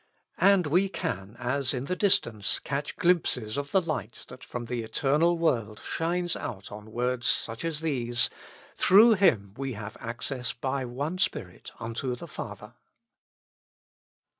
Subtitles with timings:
[0.39, 4.81] And we can, as in the distance, catch glimpses of the light that from the
[4.81, 8.31] eternal world shines out on words such as these:
[8.73, 12.73] "Through Him we have access by one Spirit unto the Father."